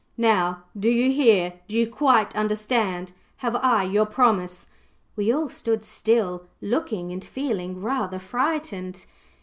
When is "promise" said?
4.07-4.65